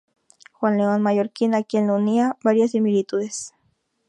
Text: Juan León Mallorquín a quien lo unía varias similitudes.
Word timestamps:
Juan 0.53 0.77
León 0.79 1.03
Mallorquín 1.03 1.53
a 1.53 1.61
quien 1.63 1.85
lo 1.85 1.93
unía 1.93 2.35
varias 2.43 2.71
similitudes. 2.71 3.53